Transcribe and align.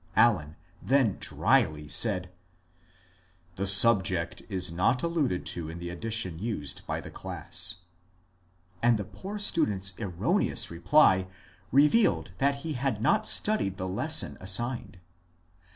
Allen 0.15 0.55
then 0.81 1.17
drily 1.19 1.87
said, 1.87 2.31
*^ 3.53 3.55
The 3.55 3.67
subject 3.67 4.41
is 4.49 4.71
not 4.71 5.03
alluded 5.03 5.45
to 5.53 5.69
in 5.69 5.77
the 5.77 5.91
edition 5.91 6.39
used 6.39 6.87
by 6.87 6.97
ihe 6.97 7.13
class," 7.13 7.81
and 8.81 8.97
the 8.97 9.03
poor 9.05 9.37
student's 9.37 9.93
erroneous 9.99 10.71
reply 10.71 11.27
revealed 11.71 12.31
that 12.39 12.55
he 12.65 12.73
had 12.73 12.99
not 12.99 13.27
studied 13.27 13.77
the 13.77 13.87
lesson 13.87 14.39
assigned. 14.41 14.97